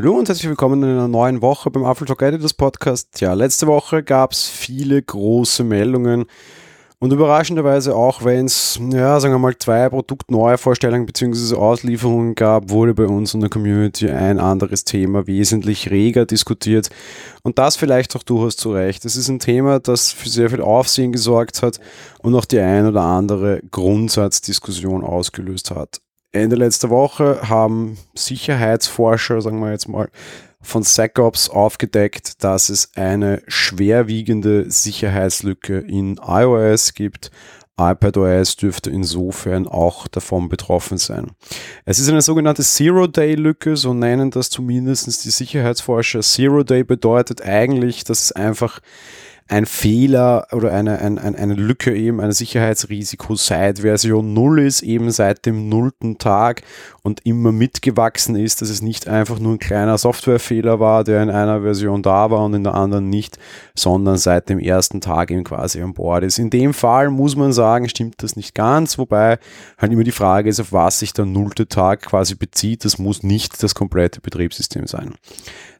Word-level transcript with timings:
Hallo 0.00 0.16
und 0.16 0.28
herzlich 0.28 0.48
willkommen 0.48 0.82
in 0.82 0.88
einer 0.88 1.08
neuen 1.08 1.42
Woche 1.42 1.70
beim 1.70 1.84
Apple 1.84 2.06
Talk 2.06 2.22
Editors 2.22 2.54
Podcast. 2.54 3.20
Ja, 3.20 3.34
letzte 3.34 3.66
Woche 3.66 4.02
gab 4.02 4.32
es 4.32 4.48
viele 4.48 5.02
große 5.02 5.62
Meldungen 5.62 6.24
und 7.00 7.12
überraschenderweise 7.12 7.94
auch, 7.94 8.24
wenn 8.24 8.46
es, 8.46 8.80
ja, 8.94 9.20
sagen 9.20 9.34
wir 9.34 9.38
mal, 9.38 9.58
zwei 9.58 9.90
Produktneuvorstellungen 9.90 11.04
bzw. 11.04 11.54
Auslieferungen 11.54 12.34
gab, 12.34 12.70
wurde 12.70 12.94
bei 12.94 13.04
uns 13.04 13.34
in 13.34 13.40
der 13.40 13.50
Community 13.50 14.08
ein 14.08 14.38
anderes 14.38 14.84
Thema 14.84 15.26
wesentlich 15.26 15.90
reger 15.90 16.24
diskutiert. 16.24 16.88
Und 17.42 17.58
das 17.58 17.76
vielleicht 17.76 18.16
auch 18.16 18.22
durchaus 18.22 18.56
zu 18.56 18.72
Recht. 18.72 19.04
Es 19.04 19.16
ist 19.16 19.28
ein 19.28 19.38
Thema, 19.38 19.80
das 19.80 20.12
für 20.12 20.30
sehr 20.30 20.48
viel 20.48 20.62
Aufsehen 20.62 21.12
gesorgt 21.12 21.60
hat 21.62 21.78
und 22.20 22.34
auch 22.34 22.46
die 22.46 22.60
ein 22.60 22.86
oder 22.86 23.02
andere 23.02 23.60
Grundsatzdiskussion 23.70 25.04
ausgelöst 25.04 25.70
hat. 25.72 26.00
Ende 26.32 26.56
letzter 26.56 26.90
Woche 26.90 27.48
haben 27.48 27.98
Sicherheitsforscher, 28.14 29.40
sagen 29.40 29.60
wir 29.60 29.72
jetzt 29.72 29.88
mal, 29.88 30.08
von 30.62 30.82
SecOps 30.82 31.48
aufgedeckt, 31.48 32.44
dass 32.44 32.68
es 32.68 32.90
eine 32.94 33.42
schwerwiegende 33.48 34.70
Sicherheitslücke 34.70 35.78
in 35.78 36.20
iOS 36.24 36.94
gibt. 36.94 37.30
iPadOS 37.80 38.56
dürfte 38.56 38.90
insofern 38.90 39.66
auch 39.66 40.06
davon 40.06 40.50
betroffen 40.50 40.98
sein. 40.98 41.30
Es 41.86 41.98
ist 41.98 42.10
eine 42.10 42.20
sogenannte 42.20 42.62
Zero-Day-Lücke, 42.62 43.76
so 43.76 43.94
nennen 43.94 44.30
das 44.30 44.50
zumindest 44.50 45.24
die 45.24 45.30
Sicherheitsforscher. 45.30 46.20
Zero-Day 46.20 46.84
bedeutet 46.84 47.42
eigentlich, 47.42 48.04
dass 48.04 48.24
es 48.24 48.32
einfach 48.32 48.80
ein 49.50 49.66
Fehler 49.66 50.46
oder 50.52 50.72
eine, 50.72 51.00
ein, 51.00 51.18
eine 51.18 51.54
Lücke 51.54 51.92
eben, 51.92 52.20
ein 52.20 52.30
Sicherheitsrisiko 52.30 53.34
seit 53.34 53.80
Version 53.80 54.32
0 54.32 54.60
ist, 54.60 54.82
eben 54.82 55.10
seit 55.10 55.44
dem 55.44 55.68
nullten 55.68 56.18
Tag 56.18 56.62
und 57.02 57.26
immer 57.26 57.50
mitgewachsen 57.50 58.36
ist, 58.36 58.62
dass 58.62 58.70
es 58.70 58.80
nicht 58.80 59.08
einfach 59.08 59.40
nur 59.40 59.54
ein 59.54 59.58
kleiner 59.58 59.98
Softwarefehler 59.98 60.78
war, 60.78 61.02
der 61.02 61.20
in 61.24 61.30
einer 61.30 61.62
Version 61.62 62.00
da 62.00 62.30
war 62.30 62.44
und 62.44 62.54
in 62.54 62.62
der 62.62 62.74
anderen 62.74 63.10
nicht, 63.10 63.38
sondern 63.74 64.18
seit 64.18 64.48
dem 64.48 64.60
ersten 64.60 65.00
Tag 65.00 65.32
eben 65.32 65.42
quasi 65.42 65.82
an 65.82 65.94
Bord 65.94 66.22
ist. 66.22 66.38
In 66.38 66.50
dem 66.50 66.72
Fall 66.72 67.10
muss 67.10 67.34
man 67.34 67.52
sagen, 67.52 67.88
stimmt 67.88 68.22
das 68.22 68.36
nicht 68.36 68.54
ganz, 68.54 68.98
wobei 68.98 69.40
halt 69.78 69.92
immer 69.92 70.04
die 70.04 70.12
Frage 70.12 70.48
ist, 70.48 70.60
auf 70.60 70.70
was 70.70 71.00
sich 71.00 71.12
der 71.12 71.26
nullte 71.26 71.66
Tag 71.66 72.02
quasi 72.02 72.36
bezieht. 72.36 72.84
Das 72.84 72.98
muss 72.98 73.24
nicht 73.24 73.60
das 73.60 73.74
komplette 73.74 74.20
Betriebssystem 74.20 74.86
sein. 74.86 75.14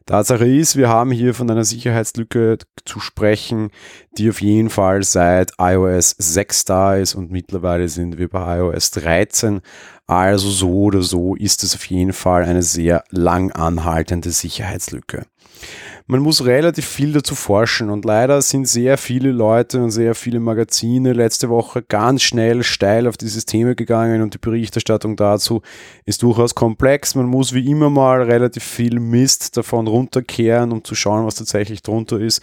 Tatsache 0.05 0.47
ist, 0.47 0.75
wir 0.75 0.89
haben 0.89 1.11
hier 1.11 1.33
von 1.33 1.49
einer 1.49 1.63
Sicherheitslücke 1.63 2.57
zu 2.85 2.99
sprechen, 2.99 3.69
die 4.17 4.29
auf 4.29 4.41
jeden 4.41 4.69
Fall 4.69 5.03
seit 5.03 5.53
iOS 5.59 6.15
6 6.17 6.65
da 6.65 6.95
ist 6.95 7.15
und 7.15 7.31
mittlerweile 7.31 7.87
sind 7.87 8.17
wir 8.17 8.29
bei 8.29 8.57
iOS 8.57 8.91
13. 8.91 9.61
Also 10.07 10.49
so 10.49 10.73
oder 10.83 11.01
so 11.01 11.35
ist 11.35 11.63
es 11.63 11.75
auf 11.75 11.85
jeden 11.85 12.13
Fall 12.13 12.43
eine 12.43 12.63
sehr 12.63 13.03
lang 13.09 13.51
anhaltende 13.51 14.31
Sicherheitslücke 14.31 15.25
man 16.07 16.19
muss 16.19 16.45
relativ 16.45 16.85
viel 16.85 17.13
dazu 17.13 17.35
forschen 17.35 17.89
und 17.89 18.05
leider 18.05 18.41
sind 18.41 18.67
sehr 18.67 18.97
viele 18.97 19.31
Leute 19.31 19.81
und 19.81 19.91
sehr 19.91 20.15
viele 20.15 20.39
Magazine 20.39 21.13
letzte 21.13 21.49
Woche 21.49 21.81
ganz 21.81 22.23
schnell 22.23 22.63
steil 22.63 23.07
auf 23.07 23.17
dieses 23.17 23.45
Thema 23.45 23.75
gegangen 23.75 24.21
und 24.21 24.33
die 24.33 24.39
Berichterstattung 24.39 25.15
dazu 25.15 25.61
ist 26.05 26.23
durchaus 26.23 26.55
komplex. 26.55 27.15
Man 27.15 27.27
muss 27.27 27.53
wie 27.53 27.69
immer 27.69 27.89
mal 27.89 28.21
relativ 28.23 28.63
viel 28.63 28.99
Mist 28.99 29.57
davon 29.57 29.87
runterkehren, 29.87 30.71
um 30.71 30.83
zu 30.83 30.95
schauen, 30.95 31.25
was 31.25 31.35
tatsächlich 31.35 31.81
drunter 31.81 32.19
ist. 32.19 32.41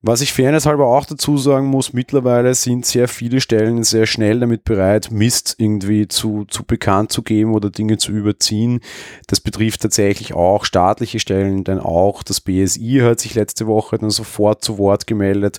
Was 0.00 0.20
ich 0.20 0.32
fairnesshalber 0.32 0.86
auch 0.86 1.06
dazu 1.06 1.38
sagen 1.38 1.66
muss, 1.66 1.92
mittlerweile 1.92 2.54
sind 2.54 2.86
sehr 2.86 3.08
viele 3.08 3.40
Stellen 3.40 3.82
sehr 3.82 4.06
schnell 4.06 4.38
damit 4.38 4.62
bereit, 4.62 5.10
Mist 5.10 5.56
irgendwie 5.58 6.06
zu, 6.06 6.44
zu 6.44 6.64
bekannt 6.64 7.10
zu 7.10 7.22
geben 7.22 7.52
oder 7.52 7.68
Dinge 7.68 7.98
zu 7.98 8.12
überziehen. 8.12 8.80
Das 9.26 9.40
betrifft 9.40 9.82
tatsächlich 9.82 10.34
auch 10.34 10.64
staatliche 10.64 11.18
Stellen, 11.18 11.64
denn 11.64 11.80
auch 11.80 12.22
das 12.22 12.40
BSI 12.40 13.00
hat 13.02 13.18
sich 13.18 13.34
letzte 13.34 13.66
Woche 13.66 13.98
dann 13.98 14.10
sofort 14.10 14.62
zu 14.62 14.78
Wort 14.78 15.08
gemeldet. 15.08 15.58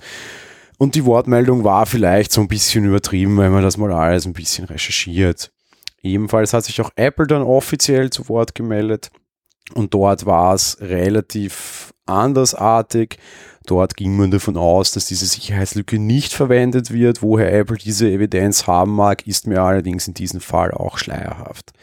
Und 0.77 0.95
die 0.95 1.03
Wortmeldung 1.03 1.65
war 1.65 1.85
vielleicht 1.85 2.31
so 2.31 2.39
ein 2.39 2.47
bisschen 2.47 2.85
übertrieben, 2.85 3.35
weil 3.35 3.49
man 3.49 3.63
das 3.63 3.75
mal 3.75 3.91
alles 3.91 4.25
ein 4.25 4.31
bisschen 4.31 4.63
recherchiert. 4.63 5.51
Ebenfalls 6.01 6.53
hat 6.53 6.63
sich 6.63 6.79
auch 6.79 6.91
Apple 6.95 7.27
dann 7.27 7.41
offiziell 7.41 8.09
zu 8.09 8.29
Wort 8.29 8.55
gemeldet. 8.55 9.11
Und 9.73 9.93
dort 9.93 10.25
war 10.25 10.53
es 10.53 10.77
relativ 10.79 11.93
andersartig. 12.05 13.17
Dort 13.69 13.95
ging 13.95 14.17
man 14.17 14.31
davon 14.31 14.57
aus, 14.57 14.91
dass 14.91 15.05
diese 15.05 15.27
Sicherheitslücke 15.27 15.99
nicht 15.99 16.33
verwendet 16.33 16.91
wird. 16.91 17.21
Woher 17.21 17.53
Apple 17.53 17.77
diese 17.77 18.09
Evidenz 18.09 18.65
haben 18.65 18.95
mag, 18.95 19.27
ist 19.27 19.45
mir 19.45 19.61
allerdings 19.61 20.07
in 20.07 20.15
diesem 20.15 20.41
Fall 20.41 20.71
auch 20.71 20.97
schleierhaft. 20.97 21.73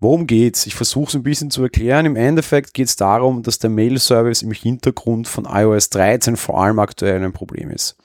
Worum 0.00 0.26
geht's? 0.26 0.66
Ich 0.66 0.74
versuche 0.74 1.10
es 1.10 1.14
ein 1.14 1.22
bisschen 1.22 1.52
zu 1.52 1.62
erklären. 1.62 2.04
Im 2.04 2.16
Endeffekt 2.16 2.74
geht 2.74 2.88
es 2.88 2.96
darum, 2.96 3.44
dass 3.44 3.60
der 3.60 3.70
Mail-Service 3.70 4.42
im 4.42 4.50
Hintergrund 4.50 5.28
von 5.28 5.46
iOS 5.48 5.90
13 5.90 6.36
vor 6.36 6.60
allem 6.60 6.80
aktuell 6.80 7.22
ein 7.22 7.32
Problem 7.32 7.70
ist. 7.70 7.96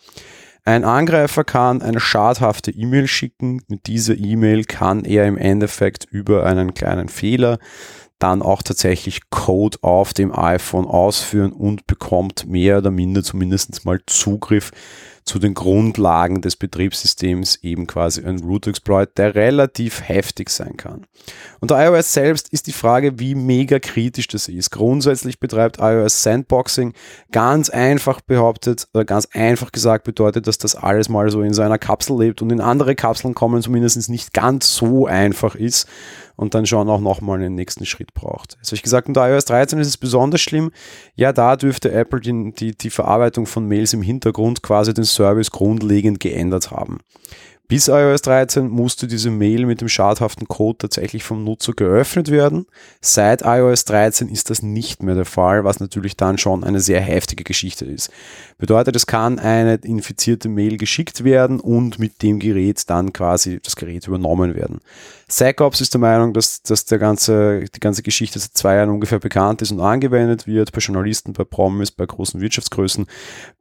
Ein 0.64 0.84
Angreifer 0.84 1.44
kann 1.44 1.82
eine 1.82 2.00
schadhafte 2.00 2.70
E-Mail 2.70 3.08
schicken. 3.08 3.64
Mit 3.68 3.88
dieser 3.88 4.16
E-Mail 4.16 4.66
kann 4.66 5.04
er 5.04 5.26
im 5.26 5.38
Endeffekt 5.38 6.06
über 6.06 6.46
einen 6.46 6.76
kleinen 6.76 7.10
Fehler 7.10 7.58
dann 8.20 8.42
auch 8.42 8.62
tatsächlich 8.62 9.30
Code 9.30 9.78
auf 9.82 10.14
dem 10.14 10.34
iPhone 10.34 10.86
ausführen 10.86 11.52
und 11.52 11.86
bekommt 11.88 12.48
mehr 12.48 12.78
oder 12.78 12.92
minder 12.92 13.24
zumindest 13.24 13.86
mal 13.86 14.00
Zugriff 14.08 14.72
zu 15.26 15.40
den 15.40 15.56
Grundlagen 15.56 16.42
des 16.42 16.56
Betriebssystems, 16.56 17.58
eben 17.64 17.88
quasi 17.88 18.24
ein 18.24 18.40
Root 18.42 18.68
Exploit, 18.68 19.18
der 19.18 19.34
relativ 19.34 20.08
heftig 20.08 20.52
sein 20.52 20.78
kann. 20.78 21.08
Unter 21.60 21.84
iOS 21.84 22.14
selbst 22.14 22.50
ist 22.50 22.68
die 22.68 22.72
Frage, 22.72 23.18
wie 23.20 23.34
mega 23.34 23.80
kritisch 23.80 24.28
das 24.28 24.48
ist. 24.48 24.70
Grundsätzlich 24.70 25.40
betreibt 25.40 25.80
iOS 25.80 26.22
Sandboxing. 26.22 26.94
Ganz 27.32 27.72
einfach 27.72 28.22
behauptet, 28.22 28.88
oder 28.94 29.04
ganz 29.04 29.28
einfach 29.34 29.72
gesagt 29.72 30.04
bedeutet, 30.04 30.46
dass 30.46 30.60
das 30.60 30.76
alles 30.76 31.10
mal 31.10 31.32
so 31.32 31.42
in 31.42 31.56
seiner 31.56 31.80
Kapsel 31.80 32.20
lebt 32.20 32.44
und 32.44 32.52
in 32.52 32.62
andere 32.62 32.94
Kapseln 32.94 33.34
kommen 33.34 33.64
zumindest 33.64 34.08
nicht 34.10 34.32
ganz 34.32 34.76
so 34.76 35.08
einfach 35.08 35.56
ist 35.56 35.88
und 36.36 36.54
dann 36.54 36.66
schon 36.66 36.90
auch 36.90 37.00
nochmal 37.00 37.40
einen 37.40 37.56
nächsten 37.56 37.86
Schritt 37.86 38.14
braucht. 38.14 38.58
Also 38.60 38.76
ich 38.76 38.84
gesagt, 38.84 39.08
unter 39.08 39.30
iOS 39.30 39.46
13 39.46 39.80
ist 39.80 39.88
es 39.88 39.98
besonders 39.98 40.42
schlimm. 40.42 40.72
Ja, 41.16 41.34
da 41.34 41.56
dürfte 41.56 41.92
Apple 41.92 42.20
die, 42.20 42.54
die, 42.54 42.78
die 42.78 42.90
Verarbeitung 42.90 43.46
von 43.46 43.68
Mails 43.68 43.94
im 43.94 44.02
Hintergrund 44.02 44.62
quasi 44.62 44.94
den 44.94 45.06
Service 45.06 45.52
grundlegend 45.52 46.20
geändert 46.20 46.72
haben. 46.72 47.00
Bis 47.68 47.88
iOS 47.88 48.22
13 48.22 48.68
musste 48.68 49.08
diese 49.08 49.32
Mail 49.32 49.66
mit 49.66 49.82
dem 49.82 49.90
schadhaften 49.90 50.48
Code 50.48 50.78
tatsächlich 50.78 51.24
vom 51.24 51.44
Nutzer 51.44 51.74
geöffnet 51.74 52.30
werden. 52.30 52.68
Seit 53.02 53.42
iOS 53.44 53.86
13 53.86 54.30
ist 54.30 54.52
das 54.52 54.62
nicht 54.62 55.02
mehr 55.02 55.16
der 55.16 55.26
Fall, 55.26 55.64
was 55.64 55.80
natürlich 55.80 56.16
dann 56.16 56.38
schon 56.38 56.64
eine 56.64 56.80
sehr 56.80 57.02
heftige 57.02 57.44
Geschichte 57.44 57.86
ist. 57.86 58.12
Bedeutet, 58.60 58.96
es 58.96 59.08
kann 59.08 59.40
eine 59.40 59.76
infizierte 59.76 60.48
Mail 60.48 60.78
geschickt 60.78 61.24
werden 61.24 61.60
und 61.60 61.98
mit 61.98 62.22
dem 62.22 62.38
Gerät 62.38 62.88
dann 62.88 63.14
quasi 63.14 63.60
das 63.64 63.76
Gerät 63.76 64.08
übernommen 64.08 64.54
werden. 64.54 64.80
SecOps 65.28 65.82
ist 65.82 65.94
der 65.94 66.02
Meinung, 66.02 66.34
dass, 66.34 66.62
dass 66.62 66.86
der 66.86 67.00
ganze, 67.00 67.66
die 67.74 67.80
ganze 67.80 68.04
Geschichte 68.04 68.38
seit 68.38 68.54
zwei 68.54 68.76
Jahren 68.76 68.92
ungefähr 68.92 69.18
bekannt 69.18 69.64
ist 69.64 69.72
und 69.72 69.80
angewendet 69.80 70.46
wird, 70.46 70.72
bei 70.72 70.80
Journalisten, 70.80 71.34
bei 71.34 71.44
Promis, 71.44 71.90
bei 71.90 72.06
großen 72.06 72.40
Wirtschaftsgrößen. 72.40 73.08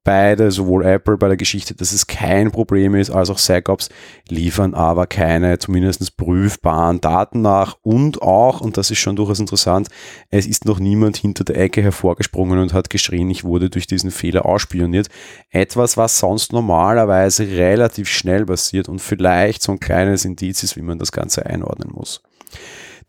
Beide, 0.04 0.50
sowohl 0.50 0.84
Apple 0.84 1.16
bei 1.16 1.28
der 1.28 1.38
Geschichte, 1.38 1.74
dass 1.74 1.92
es 1.92 2.06
kein 2.06 2.50
Problem 2.50 2.94
ist, 2.94 3.08
als 3.08 3.30
auch 3.30 3.38
SecOps 3.38 3.88
liefern 4.28 4.74
aber 4.74 5.06
keine 5.06 5.58
zumindest 5.58 6.16
prüfbaren 6.16 7.00
Daten 7.00 7.42
nach 7.42 7.76
und 7.82 8.22
auch, 8.22 8.60
und 8.60 8.76
das 8.76 8.90
ist 8.90 8.98
schon 8.98 9.16
durchaus 9.16 9.40
interessant, 9.40 9.88
es 10.30 10.46
ist 10.46 10.64
noch 10.64 10.78
niemand 10.78 11.16
hinter 11.16 11.44
der 11.44 11.56
Ecke 11.56 11.82
hervorgesprungen 11.82 12.58
und 12.58 12.72
hat 12.72 12.90
geschrien, 12.90 13.30
ich 13.30 13.44
wurde 13.44 13.70
durch 13.70 13.86
diesen 13.86 14.10
Fehler 14.10 14.46
ausspioniert. 14.46 15.08
Etwas, 15.50 15.96
was 15.96 16.18
sonst 16.18 16.52
normalerweise 16.52 17.46
relativ 17.46 18.08
schnell 18.08 18.46
passiert 18.46 18.88
und 18.88 19.00
vielleicht 19.00 19.62
so 19.62 19.72
ein 19.72 19.80
kleines 19.80 20.24
Indiz 20.24 20.62
ist, 20.62 20.76
wie 20.76 20.82
man 20.82 20.98
das 20.98 21.12
Ganze 21.12 21.46
einordnen 21.46 21.90
muss. 21.92 22.22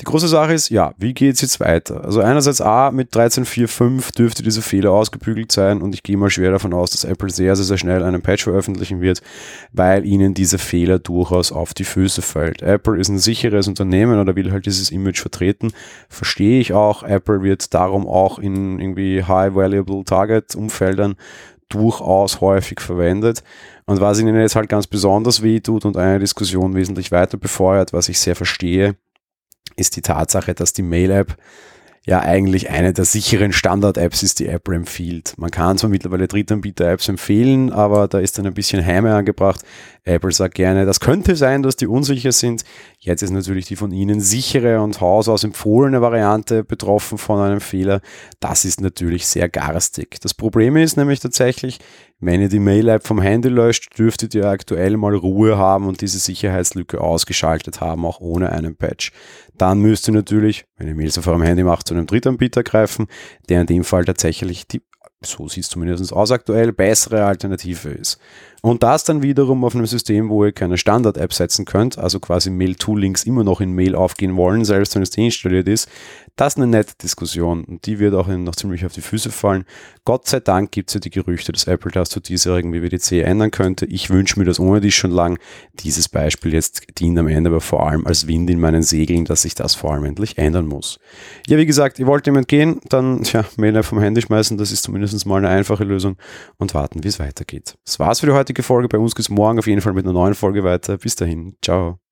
Die 0.01 0.06
große 0.06 0.27
Sache 0.27 0.53
ist, 0.53 0.69
ja, 0.69 0.94
wie 0.97 1.13
geht 1.13 1.36
es 1.36 1.42
jetzt 1.42 1.62
weiter? 1.62 2.03
Also 2.03 2.19
einerseits 2.19 2.59
A, 2.59 2.92
mit 2.92 3.15
13.4.5 3.15 4.13
dürfte 4.13 4.44
dieser 4.44 4.62
Fehler 4.62 4.92
ausgebügelt 4.92 5.53
sein 5.53 5.81
und 5.81 5.95
ich 5.95 6.03
gehe 6.03 6.18
mal 6.18 6.30
schwer 6.30 6.51
davon 6.51 6.74
aus, 6.74 6.92
dass 6.92 7.06
Apple 7.06 7.30
sehr, 7.30 7.56
sehr, 7.56 7.63
sehr 7.63 7.77
schnell 7.77 8.03
einen 8.03 8.21
Patch 8.21 8.44
veröffentlichen 8.44 9.00
wird, 9.00 9.21
weil 9.71 10.06
ihnen 10.06 10.33
dieser 10.33 10.59
Fehler 10.59 11.00
durchaus 11.00 11.53
auf 11.53 11.74
die 11.74 11.86
Füße 11.86 12.21
fällt. 12.21 12.62
Apple 12.62 13.00
ist 13.00 13.07
ein 13.07 13.19
sicheres 13.19 13.69
Unternehmen 13.69 14.19
oder 14.19 14.36
will 14.36 14.51
halt 14.51 14.65
dieses 14.65 14.92
Image 14.92 15.21
vertreten. 15.21 15.71
Verstehe 16.09 16.59
ich 16.59 16.74
auch. 16.74 17.03
Apple 17.03 17.42
wird 17.42 17.74
darum 17.74 18.06
auch 18.06 18.38
in 18.38 18.80
irgendwie 18.80 19.24
High-Valuable 19.24 20.03
Target-Umfeldern 20.03 21.15
durchaus 21.69 22.42
häufig 22.42 22.81
verwendet. 22.81 23.44
Und 23.86 24.01
was 24.01 24.19
ihnen 24.19 24.39
jetzt 24.39 24.56
halt 24.57 24.68
ganz 24.68 24.88
besonders 24.88 25.42
weh 25.42 25.62
tut 25.62 25.86
und 25.86 25.95
eine 25.95 26.19
Diskussion 26.19 26.75
wesentlich 26.75 27.12
weiter 27.12 27.38
befeuert, 27.38 27.94
was 27.94 28.09
ich 28.09 28.19
sehr 28.19 28.36
verstehe, 28.36 28.95
ist 29.75 29.95
die 29.95 30.01
Tatsache, 30.01 30.54
dass 30.54 30.74
die 30.74 30.83
Mail-App 30.83 31.38
ja 32.06 32.19
eigentlich 32.19 32.69
eine 32.69 32.94
der 32.94 33.06
sicheren 33.06 33.51
Standard-Apps 33.51 34.22
ist, 34.22 34.39
die 34.39 34.48
Apple 34.48 34.75
empfiehlt. 34.75 35.33
Man 35.38 35.50
kann 35.50 35.77
zwar 35.77 35.89
mittlerweile 35.89 36.27
Drittanbieter-Apps 36.27 37.10
empfehlen, 37.10 37.72
aber 37.72 38.07
da 38.07 38.19
ist 38.19 38.38
dann 38.38 38.45
ein 38.45 38.54
bisschen 38.54 38.86
Heime 38.86 39.16
angebracht. 39.16 39.62
Apple 40.06 40.31
sagt 40.31 40.54
gerne, 40.54 40.86
das 40.86 41.00
könnte 41.00 41.36
sein, 41.36 41.63
dass 41.63 41.75
die 41.75 41.88
unsicher 41.88 42.31
sind. 42.31 42.63
Jetzt 43.00 43.24
ist 43.24 43.31
natürlich 43.31 43.66
die 43.66 43.75
von 43.75 43.92
Ihnen 43.92 44.22
sichere 44.22 44.81
und 44.81 45.02
hausaus 45.02 45.44
empfohlene 45.44 46.00
Variante 46.00 46.63
betroffen 46.63 47.18
von 47.18 47.40
einem 47.40 47.60
Fehler. 47.60 48.02
Das 48.40 48.66
ist 48.66 48.81
natürlich 48.81 49.25
sehr 49.25 49.50
garstig. 49.50 50.22
Das 50.22 50.36
Problem 50.36 50.78
ist 50.78 50.96
nämlich 50.96 51.19
tatsächlich, 51.22 51.80
wenn 52.19 52.40
ihr 52.40 52.50
die 52.50 52.60
Mail-App 52.60 53.06
vom 53.06 53.19
Handy 53.19 53.50
löscht, 53.50 53.98
dürftet 53.98 54.36
ihr 54.36 54.46
aktuell 54.46 54.96
mal 54.96 55.16
Ruhe 55.16 55.57
haben 55.57 55.88
und 55.88 56.02
diese 56.02 56.19
Sicherheitslücke 56.19 57.02
ausgeschaltet 57.02 57.81
haben, 57.81 58.06
auch 58.06 58.19
ohne 58.19 58.52
einen 58.52 58.75
Patch. 58.75 59.12
Dann 59.57 59.80
müsst 59.80 60.07
ihr 60.07 60.13
natürlich, 60.13 60.66
wenn 60.78 60.88
ihr 60.88 60.96
Mails 60.96 61.18
auf 61.18 61.28
eurem 61.28 61.42
Handy 61.42 61.63
macht, 61.63 61.88
zu 61.88 61.96
einem 61.96 62.06
Drittanbieter 62.06 62.63
greifen, 62.63 63.07
der 63.50 63.62
in 63.62 63.68
dem 63.68 63.84
Fall 63.84 64.06
tatsächlich 64.06 64.68
die 64.68 64.81
so 65.23 65.47
sieht 65.47 65.63
es 65.63 65.69
zumindest 65.69 66.13
aus 66.13 66.31
aktuell, 66.31 66.71
bessere 66.71 67.25
Alternative 67.25 67.89
ist. 67.89 68.19
Und 68.65 68.81
das 68.81 69.03
dann 69.03 69.21
wiederum 69.21 69.63
auf 69.63 69.75
einem 69.75 69.85
System, 69.85 70.29
wo 70.29 70.44
ihr 70.44 70.51
keine 70.51 70.79
Standard-App 70.79 71.31
setzen 71.33 71.65
könnt, 71.65 72.00
also 72.00 72.19
quasi 72.19 72.50
Mail-to-Links 72.50 73.23
immer 73.23 73.44
noch 73.44 73.62
in 73.62 73.73
Mail 73.73 73.94
aufgehen 73.94 74.35
wollen, 74.38 74.65
selbst 74.65 74.95
wenn 74.95 75.03
es 75.03 75.12
deinstalliert 75.12 75.67
ist, 75.67 75.88
das 76.35 76.53
ist 76.53 76.57
eine 76.57 76.67
nette 76.67 76.95
Diskussion 77.01 77.63
und 77.63 77.85
die 77.85 78.00
wird 78.00 78.15
auch 78.15 78.27
noch 78.27 78.56
ziemlich 78.56 78.83
auf 78.83 78.91
die 78.91 79.01
Füße 79.01 79.29
fallen. 79.29 79.65
Gott 80.03 80.27
sei 80.27 80.39
Dank 80.39 80.71
gibt 80.71 80.89
es 80.89 80.95
ja 80.95 81.00
die 81.00 81.12
Gerüchte, 81.12 81.51
dass 81.51 81.68
Apple 81.68 81.91
das 81.91 82.09
zu 82.09 82.19
diesjährigen 82.19 82.73
WWDC 82.73 83.23
ändern 83.23 83.51
könnte. 83.51 83.85
Ich 83.85 84.09
wünsche 84.09 84.39
mir 84.39 84.45
das 84.45 84.59
ohne 84.59 84.81
dies 84.81 84.95
schon 84.95 85.11
lang. 85.11 85.38
Dieses 85.73 86.09
Beispiel 86.09 86.51
jetzt 86.51 86.81
dient 87.00 87.19
am 87.19 87.27
Ende 87.27 87.51
aber 87.51 87.61
vor 87.61 87.88
allem 87.88 88.07
als 88.07 88.25
Wind 88.25 88.50
in 88.50 88.59
meinen 88.59 88.81
Segeln, 88.81 89.25
dass 89.25 89.44
sich 89.44 89.53
das 89.53 89.75
vor 89.75 89.94
allem 89.94 90.06
endlich 90.06 90.39
ändern 90.39 90.65
muss. 90.65 91.00
Ja, 91.47 91.57
wie 91.57 91.68
gesagt, 91.68 92.00
ihr 92.00 92.07
wollt 92.07 92.25
jemand 92.25 92.47
gehen, 92.47 92.81
dann 92.89 93.21
ja, 93.31 93.45
Mail 93.57 93.83
vom 93.83 94.00
Handy 94.00 94.21
schmeißen, 94.21 94.57
das 94.57 94.71
ist 94.71 94.89
zumindest 95.07 95.25
mal 95.25 95.38
eine 95.38 95.50
einfache 95.50 95.84
Lösung 95.84 96.18
und 96.57 96.74
warten, 96.74 97.04
wie 97.04 97.07
es 97.07 97.19
weitergeht. 97.19 97.78
Das 97.86 98.00
war's 98.00 98.19
für 98.19 98.28
die 98.28 98.34
heutige 98.34 98.63
Folge. 98.63 98.88
Bei 98.88 98.98
uns 98.98 99.16
geht's 99.16 99.30
morgen 99.30 99.60
auf 99.60 99.68
jeden 99.68 99.81
Fall 99.81 99.94
mit 99.94 100.06
einer 100.06 100.13
neuen 100.13 100.36
Folge 100.36 100.63
weiter. 100.63 100.98
Bis 100.98 101.16
dahin, 101.16 101.56
ciao. 101.62 102.05